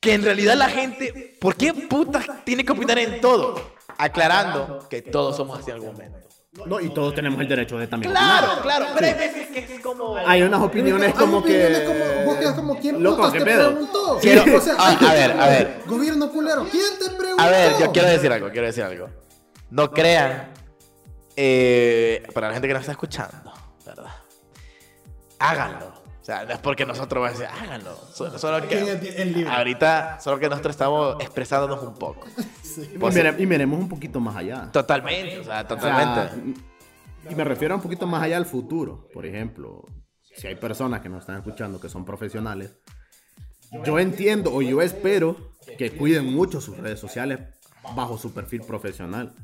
[0.00, 3.74] que en realidad la gente, ¿por qué putas tiene que opinar en todo?
[3.98, 6.18] Aclarando que todos somos así en algún momento.
[6.64, 8.62] No, y todos tenemos el derecho de también Claro, opinar.
[8.62, 10.16] claro, pero hay veces que es como...
[10.16, 11.84] Hay unas opiniones Hay como opiniones que...
[11.84, 13.70] como- vos quedas como, ¿quién Loco, putas ¿qué te pedo?
[13.72, 14.18] preguntó?
[14.22, 15.80] Quiero- O sea, a- a ver, a ver.
[15.86, 17.42] Gobierno culero, ¿quién te preguntó?
[17.42, 19.10] A ver, yo quiero decir algo, quiero decir algo.
[19.70, 20.48] No crean,
[21.36, 23.52] eh, para la gente que nos está escuchando,
[23.84, 24.10] ¿verdad?
[25.38, 25.86] Háganlo.
[26.20, 27.94] O sea, no es porque nosotros vamos a decir, háganlo.
[28.12, 32.26] So- Solo ¿Quién es que ahorita, solo que nosotros estamos expresándonos un poco.
[32.78, 34.68] Y, mire- y miremos un poquito más allá.
[34.70, 36.60] Totalmente, o sea, O sea, totalmente.
[37.30, 39.08] y me refiero un poquito más allá al futuro.
[39.14, 39.86] Por ejemplo,
[40.20, 42.78] si hay personas que nos están escuchando que son profesionales,
[43.84, 47.38] yo entiendo o yo espero que cuiden mucho sus redes sociales
[47.94, 49.34] bajo su perfil profesional.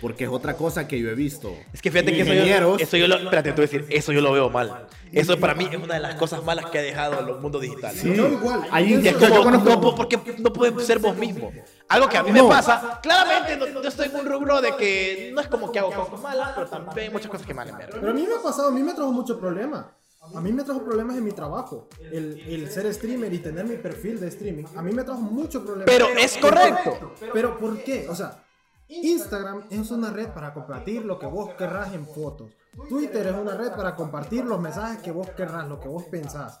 [0.00, 1.54] Porque es otra cosa que yo he visto.
[1.72, 4.12] Es que fíjate que eso yo, eso yo lo, espérate, te voy a decir, eso
[4.12, 4.86] yo lo veo mal.
[5.12, 8.00] Eso para mí es una de las cosas malas que ha dejado los mundos digitales.
[8.00, 8.14] Sí.
[8.14, 8.66] Yo igual.
[8.70, 11.52] Hay Y es Yo como, conozco- no, po- porque no puedes ser vos mismo.
[11.88, 12.48] Algo que a mí me No.
[12.48, 15.90] pasa, claramente no- yo estoy en un rubro de que no es como que hago
[15.92, 17.88] cosas malas, pero también hay muchas cosas que me verga.
[17.92, 19.92] Pero a mí me ha pasado, a mí me trajo mucho problema.
[20.34, 21.88] A mí me trajo problemas en mi trabajo.
[22.12, 25.64] El, el ser streamer y tener mi perfil de streaming, a mí me trajo mucho
[25.64, 25.86] problema.
[25.86, 27.14] Pero es correcto.
[27.32, 28.06] Pero ¿por qué?
[28.08, 28.44] O sea,
[28.90, 32.50] Instagram es una red para compartir lo que vos querrás en fotos.
[32.88, 36.60] Twitter es una red para compartir los mensajes que vos querrás, lo que vos pensás.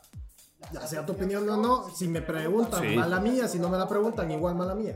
[0.72, 2.94] Ya sea tu opinión o no, si me preguntan, Sí.
[2.94, 4.94] mala mía, si no me la preguntan, igual mala mía.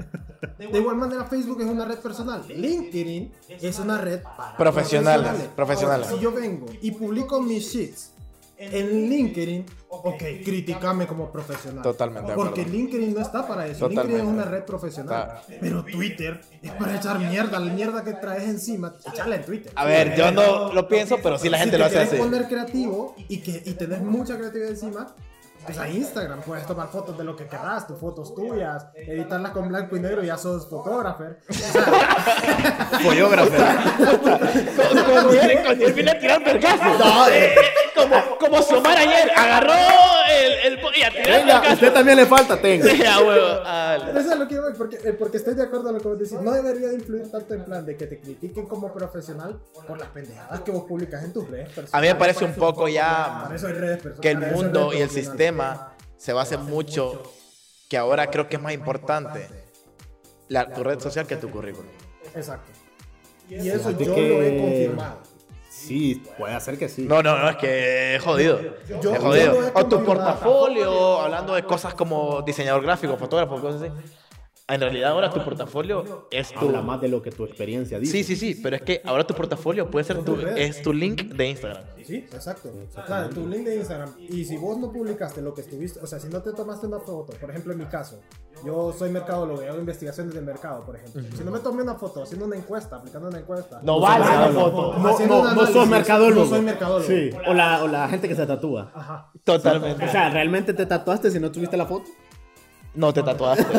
[0.58, 2.44] De igual manera, Facebook es una red personal.
[2.46, 6.06] LinkedIn es una red para Profesionales, profesionales.
[6.08, 8.12] Ahora, si yo vengo y publico mis shits
[8.56, 11.82] en LinkedIn, ok, criticame como profesional.
[11.82, 12.78] Totalmente de Porque acuerdo.
[12.78, 13.88] LinkedIn no está para eso.
[13.88, 14.12] Totalmente.
[14.18, 15.40] LinkedIn es una red profesional.
[15.60, 17.58] Pero Twitter es para echar mierda.
[17.58, 19.72] La mierda que traes encima, echarla en Twitter.
[19.74, 22.22] A ver, yo no lo pienso, pero sí la gente si lo te hace así.
[22.22, 25.14] poner creativo y que y tenés mucha creatividad encima,
[25.64, 29.68] pues a Instagram puedes tomar fotos de lo que querrás, tus fotos tuyas, editarlas con
[29.68, 31.24] blanco y negro y ya sos fotógrafo.
[31.48, 31.82] O sea,
[33.02, 33.50] Follógrafo.
[33.50, 36.98] Con Niel, con Niel viene a tirar vergazos.
[36.98, 37.54] No, Eh,
[37.94, 39.72] como, como Somar ayer, agarró
[40.30, 42.92] el, el y a tirar Venga, a usted también le falta, tenga.
[43.04, 43.60] Ya, huevo.
[43.64, 46.00] Ah, Pero eso es lo que voy, porque, eh, porque estoy de acuerdo en lo
[46.00, 46.40] que vos decís.
[46.40, 50.08] No debería de influir tanto en plan de que te critiquen como profesional por las
[50.08, 51.94] pendejadas que vos publicas en tus redes personales.
[51.94, 53.48] A mí me parece un poco ya
[54.20, 55.34] que el mundo y el profesionales.
[55.54, 57.22] Sistema se basa mucho
[57.88, 59.48] que ahora creo que es más importante
[60.48, 61.90] la, tu red social que tu currículum.
[62.34, 62.70] Exacto.
[63.48, 65.18] Y eso Fíjate yo que- lo he confirmado.
[65.68, 67.02] Sí, puede ser que sí.
[67.02, 68.60] No, no, no, es que es jodido.
[68.62, 69.70] Yo- es yo jodido.
[69.74, 73.92] O tu portafolio, hablando de cosas como diseñador gráfico, fotógrafo, cosas así.
[74.66, 76.60] En realidad ahora tu portafolio es tu...
[76.60, 78.12] Habla más de lo que tu experiencia dice.
[78.12, 81.20] Sí, sí, sí, pero es que ahora tu portafolio puede ser tu, es tu link
[81.20, 81.82] de Instagram.
[82.02, 82.70] Sí, exacto.
[83.04, 84.14] Claro, tu link de Instagram.
[84.18, 86.98] Y si vos no publicaste lo que estuviste, o sea, si no te tomaste una
[86.98, 88.20] foto, por ejemplo en mi caso,
[88.64, 91.22] yo soy mercadólogo hago investigaciones de mercado, por ejemplo.
[91.36, 93.80] Si no me tomé una foto haciendo una encuesta, aplicando una encuesta.
[93.82, 94.94] No vale la foto.
[94.98, 96.44] No, no, no sos mercadólogo.
[96.44, 97.06] No soy mercadólogo.
[97.06, 97.30] Sí.
[97.46, 98.90] O la, o la gente que se tatúa.
[98.94, 99.30] Ajá.
[99.44, 100.06] Totalmente.
[100.06, 102.10] O sea, ¿realmente te tatuaste si no tuviste la foto?
[102.94, 103.64] No te tatuaste.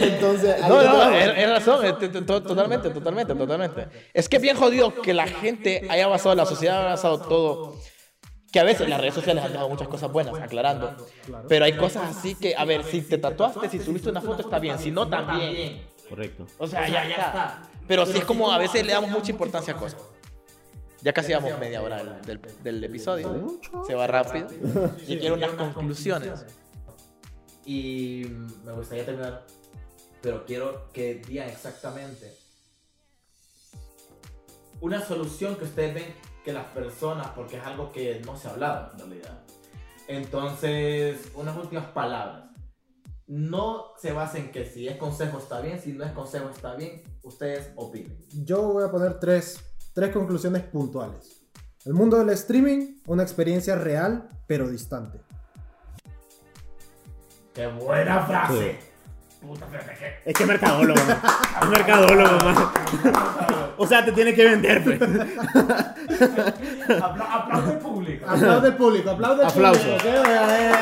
[0.00, 1.14] Entonces, ahí No, te no, trabajo.
[1.16, 3.88] es, es razón, es- to- to- totalmente, totalmente, totalmente.
[4.12, 7.74] Es que es bien jodido que la gente haya basado, la sociedad haya basado todo.
[8.52, 10.94] Que a veces las redes sociales han dejado muchas cosas buenas, aclarando.
[11.48, 14.58] Pero hay cosas así que, a ver, si te tatuaste, si subiste una foto está
[14.60, 15.82] bien, si no también.
[16.08, 16.46] Correcto.
[16.58, 17.62] O sea, ya, ya está.
[17.88, 20.00] Pero sí es como a veces le damos mucha importancia a cosas.
[21.04, 23.60] Ya casi vamos media hora del, del- del episodio.
[23.86, 24.48] Se va rápido.
[25.06, 26.44] Y quiero unas conclusiones.
[27.66, 28.24] Y
[28.64, 29.44] me gustaría terminar,
[30.22, 32.34] pero quiero que digan exactamente
[34.80, 36.14] una solución que ustedes ven
[36.44, 39.42] que las personas, porque es algo que no se ha hablado en realidad.
[40.08, 42.50] Entonces, unas últimas palabras.
[43.26, 46.74] No se basen en que si es consejo está bien, si no es consejo está
[46.74, 48.18] bien, ustedes opinen.
[48.44, 49.58] Yo voy a poner tres,
[49.94, 51.40] tres conclusiones puntuales.
[51.84, 55.20] El mundo del streaming, una experiencia real pero distante.
[57.54, 58.78] ¡Qué buena frase!
[60.24, 60.98] Es que es mercadólogo.
[61.04, 61.20] man.
[61.62, 62.56] Es mercadólogo, man.
[63.76, 65.00] O sea, te tiene que vender, pues.
[67.02, 68.24] Aplauso al público.
[68.28, 69.80] Aplaude el público, aplaude el Aplauso.
[69.82, 69.98] público.
[70.02, 70.14] ¿qué?
[70.14, 70.72] Eh.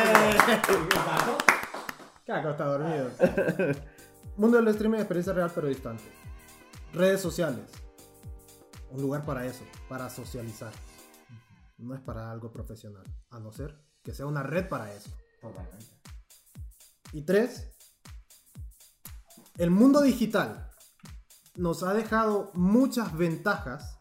[2.26, 3.10] Caco está dormido.
[4.36, 6.04] Mundo del streaming, experiencia real pero distante.
[6.92, 7.64] Redes sociales.
[8.92, 10.72] Un lugar para eso, para socializar.
[11.78, 13.74] No es para algo profesional, a no ser
[14.04, 15.10] que sea una red para eso.
[17.12, 17.70] Y tres,
[19.56, 20.70] el mundo digital
[21.56, 23.98] nos ha dejado muchas ventajas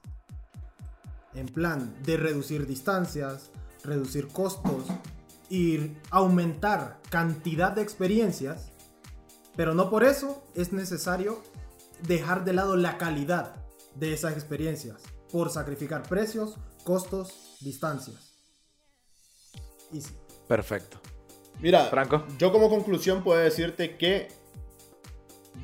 [1.33, 3.49] en plan de reducir distancias,
[3.83, 4.85] reducir costos
[5.49, 8.71] y aumentar cantidad de experiencias,
[9.55, 11.41] pero no por eso es necesario
[12.03, 13.60] dejar de lado la calidad
[13.95, 15.01] de esas experiencias
[15.31, 18.33] por sacrificar precios, costos, distancias.
[19.93, 20.13] Easy.
[20.47, 20.99] Perfecto.
[21.59, 22.25] Mira, Franco.
[22.37, 24.29] yo como conclusión puedo decirte que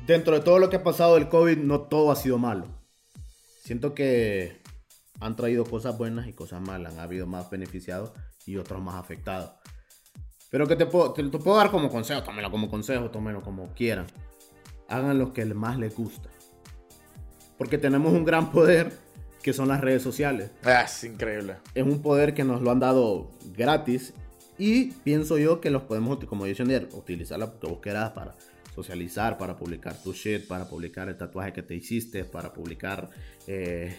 [0.06, 2.66] dentro de todo lo que ha pasado del COVID, no todo ha sido malo.
[3.62, 4.62] Siento que
[5.20, 6.94] han traído cosas buenas y cosas malas.
[6.94, 8.12] Han habido más beneficiados
[8.46, 9.50] y otros más afectados.
[10.50, 13.74] Pero que te puedo, te, te puedo dar como consejo, tómelo como consejo, tómelo como
[13.74, 14.06] quieran.
[14.88, 16.30] Hagan lo que más les gusta.
[17.58, 18.92] Porque tenemos un gran poder
[19.42, 21.56] que son las redes sociales Ah, es increíble.
[21.74, 24.14] es un poder que nos lo han dado gratis
[24.58, 28.34] y pienso yo que los podemos, como dije ayer, utilizar lo que vos para
[28.74, 33.08] socializar, para publicar tu shit, para publicar el tatuaje que te hiciste, para publicar
[33.46, 33.96] eh,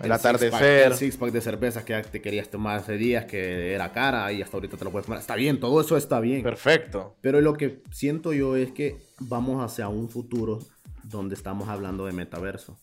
[0.00, 0.92] El six-pack- atardecer.
[0.92, 4.42] el six pack de cervezas que te querías tomar hace días que era cara y
[4.42, 5.18] hasta ahorita te lo puedes tomar.
[5.20, 6.42] Está bien, todo eso está bien.
[6.42, 7.16] Perfecto.
[7.22, 10.58] Pero lo que siento yo es que vamos hacia un futuro
[11.08, 12.78] donde estamos hablando de metaverso.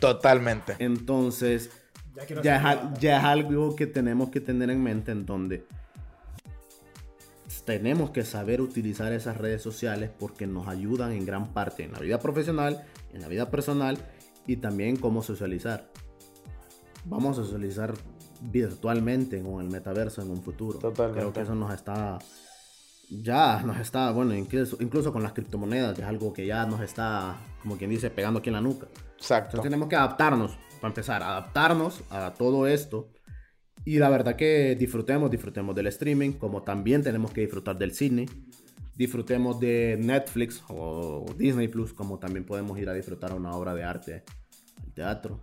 [0.00, 0.76] Totalmente.
[0.78, 1.70] Entonces,
[2.14, 5.66] Ya ya es, ya es algo que tenemos que tener en mente en donde
[7.66, 11.98] tenemos que saber utilizar esas redes sociales porque nos ayudan en gran parte en la
[11.98, 13.98] vida profesional, en la vida personal
[14.46, 15.88] y también cómo socializar.
[17.04, 17.92] Vamos a socializar
[18.40, 20.78] virtualmente con el metaverso en un futuro.
[20.78, 21.20] Totalmente.
[21.20, 22.18] Creo que eso nos está
[23.10, 27.36] ya nos está, bueno, incluso, incluso con las criptomonedas, es algo que ya nos está,
[27.62, 28.86] como quien dice, pegando aquí en la nuca.
[29.16, 29.50] Exacto.
[29.50, 33.08] Entonces tenemos que adaptarnos, para empezar, adaptarnos a todo esto.
[33.84, 38.26] Y la verdad que disfrutemos, disfrutemos del streaming, como también tenemos que disfrutar del cine.
[38.96, 43.84] Disfrutemos de Netflix o Disney Plus, como también podemos ir a disfrutar una obra de
[43.84, 44.24] arte
[44.82, 45.40] al teatro.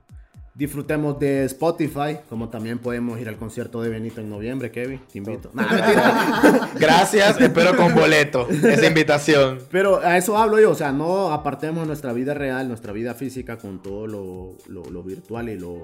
[0.56, 5.02] Disfrutemos de Spotify, como también podemos ir al concierto de Benito en noviembre, Kevin.
[5.12, 5.50] Te invito.
[5.54, 6.70] Nah, mentira.
[6.80, 9.60] Gracias, espero con boleto esa invitación.
[9.72, 13.58] Pero a eso hablo yo, o sea, no apartemos nuestra vida real, nuestra vida física
[13.58, 15.82] con todo lo, lo- lo virtual y lo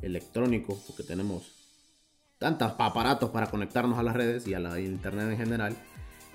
[0.00, 1.50] electrónico, porque tenemos
[2.38, 5.76] tantos aparatos para conectarnos a las redes y a la internet en general.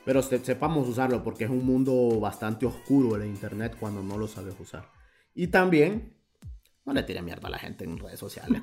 [0.03, 4.27] Pero se- sepamos usarlo porque es un mundo bastante oscuro el internet cuando no lo
[4.27, 4.89] sabes usar.
[5.33, 6.13] Y también,
[6.89, 8.61] no le tire mierda a la gente en redes sociales.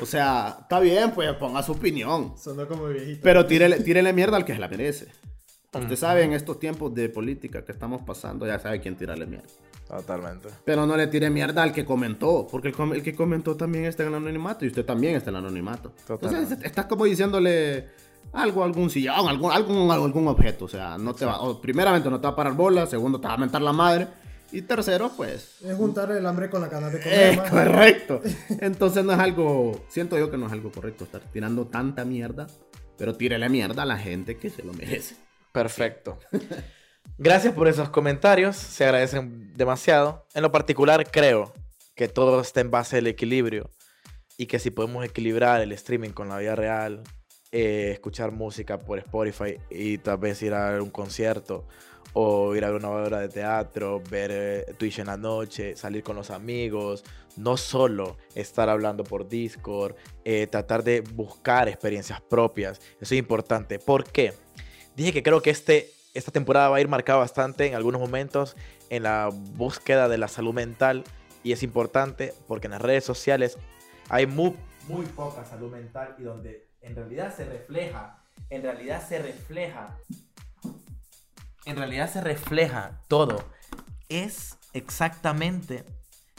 [0.00, 2.34] o sea, está bien, pues ponga su opinión.
[2.38, 3.20] Sonó como viejito.
[3.22, 5.08] Pero tírele, tírele mierda al que se la merece.
[5.72, 9.46] Usted sabe, en estos tiempos de política que estamos pasando, ya sabe quién tirarle mierda.
[9.86, 10.48] Totalmente.
[10.64, 13.84] Pero no le tire mierda al que comentó, porque el, com- el que comentó también
[13.84, 15.92] está en el anonimato y usted también está en el anonimato.
[16.06, 16.44] Totalmente.
[16.54, 17.88] Entonces, estás como diciéndole
[18.32, 20.64] algo, algún sillón, algún, algún, algún objeto.
[20.64, 23.28] O sea, no te va, o primeramente no te va a parar bola, segundo te
[23.28, 24.08] va a mentar la madre,
[24.52, 25.56] y tercero, pues.
[25.64, 27.36] Es juntar el hambre con la ganas de Es comer.
[27.36, 27.48] man.
[27.50, 28.20] correcto.
[28.60, 32.46] Entonces no es algo, siento yo que no es algo correcto estar tirando tanta mierda,
[32.96, 35.16] pero tírele mierda a la gente que se lo merece.
[35.52, 36.18] Perfecto.
[37.18, 40.26] Gracias por esos comentarios, se agradecen demasiado.
[40.34, 41.52] En lo particular, creo
[41.94, 43.70] que todo está en base del equilibrio
[44.38, 47.02] y que si podemos equilibrar el streaming con la vida real,
[47.52, 51.66] eh, escuchar música por Spotify y tal vez ir a un concierto
[52.12, 56.02] o ir a ver una obra de teatro, ver eh, Twitch en la noche, salir
[56.02, 57.04] con los amigos,
[57.36, 59.94] no solo estar hablando por Discord,
[60.24, 62.80] eh, tratar de buscar experiencias propias.
[63.00, 63.78] Eso es importante.
[63.78, 64.34] ¿Por qué?
[64.96, 68.56] Dije que creo que este, esta temporada va a ir marcada bastante en algunos momentos
[68.90, 71.04] en la búsqueda de la salud mental
[71.42, 73.56] y es importante porque en las redes sociales
[74.08, 74.56] hay muy,
[74.88, 79.96] muy poca salud mental y donde en realidad se refleja, en realidad se refleja,
[81.66, 83.44] en realidad se refleja todo.
[84.08, 85.84] Es exactamente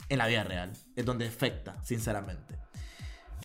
[0.08, 2.58] en la vida real, es donde afecta, sinceramente.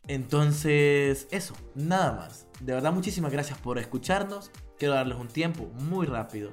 [0.07, 2.47] Entonces, eso, nada más.
[2.61, 4.51] De verdad, muchísimas gracias por escucharnos.
[4.79, 6.51] Quiero darles un tiempo muy rápido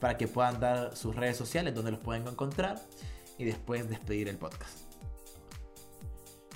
[0.00, 2.80] para que puedan dar sus redes sociales donde los pueden encontrar
[3.38, 4.78] y después despedir el podcast.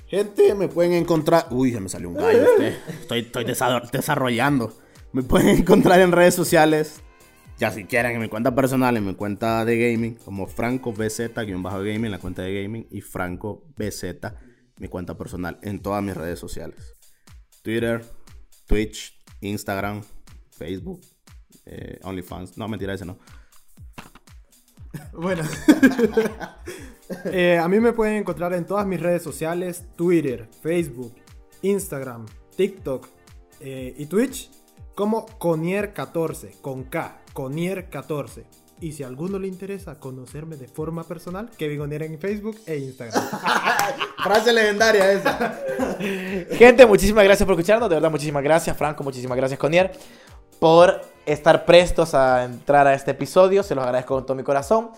[0.07, 1.47] Gente, me pueden encontrar.
[1.51, 2.43] Uy, se me salió un gallo.
[2.59, 2.69] este.
[3.01, 4.73] Estoy, estoy desa- desarrollando.
[5.13, 7.03] Me pueden encontrar en redes sociales.
[7.59, 11.35] Ya si quieren, en mi cuenta personal, en mi cuenta de gaming, como Franco BZ,
[11.61, 14.05] bajo gaming, la cuenta de gaming, y Franco BZ,
[14.79, 16.95] mi cuenta personal, en todas mis redes sociales.
[17.63, 18.05] Twitter,
[18.69, 20.03] Twitch, Instagram,
[20.53, 21.01] Facebook,
[21.67, 22.57] eh, OnlyFans.
[22.57, 23.19] No, mentira, ese no.
[25.13, 25.43] Bueno.
[27.25, 31.15] Eh, a mí me pueden encontrar en todas mis redes sociales, Twitter, Facebook,
[31.63, 33.09] Instagram, TikTok
[33.61, 34.51] eh, y Twitch
[34.99, 38.43] como Conier14, con K, Conier14.
[38.81, 42.79] Y si a alguno le interesa conocerme de forma personal, Kevin Onier en Facebook e
[42.79, 43.23] Instagram.
[44.25, 45.57] Frase legendaria esa.
[46.51, 47.89] Gente, muchísimas gracias por escucharnos.
[47.89, 49.05] De verdad, muchísimas gracias, Franco.
[49.05, 49.93] Muchísimas gracias, Conier,
[50.59, 53.63] por estar prestos a entrar a este episodio.
[53.63, 54.91] Se los agradezco con todo mi corazón.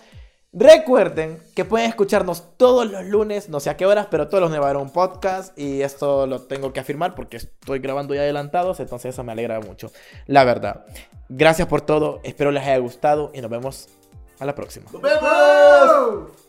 [0.53, 4.51] Recuerden que pueden escucharnos todos los lunes, no sé a qué horas, pero todos los
[4.51, 5.57] lunes un podcast.
[5.57, 9.61] Y esto lo tengo que afirmar porque estoy grabando ya adelantados, entonces eso me alegra
[9.61, 9.91] mucho.
[10.27, 10.85] La verdad.
[11.29, 12.19] Gracias por todo.
[12.23, 13.87] Espero les haya gustado y nos vemos
[14.39, 14.91] a la próxima.
[14.91, 16.40] ¡Nos vemos!